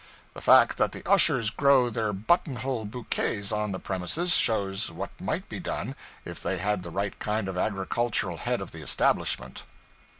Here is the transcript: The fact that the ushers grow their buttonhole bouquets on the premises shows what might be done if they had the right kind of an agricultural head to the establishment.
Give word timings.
The 0.33 0.41
fact 0.41 0.77
that 0.79 0.93
the 0.93 1.07
ushers 1.07 1.51
grow 1.51 1.91
their 1.91 2.11
buttonhole 2.11 2.85
bouquets 2.85 3.51
on 3.51 3.71
the 3.71 3.77
premises 3.77 4.35
shows 4.35 4.89
what 4.89 5.11
might 5.21 5.47
be 5.47 5.59
done 5.59 5.95
if 6.25 6.41
they 6.41 6.57
had 6.57 6.81
the 6.81 6.89
right 6.89 7.19
kind 7.19 7.47
of 7.47 7.55
an 7.55 7.61
agricultural 7.61 8.37
head 8.37 8.57
to 8.61 8.65
the 8.65 8.81
establishment. 8.81 9.61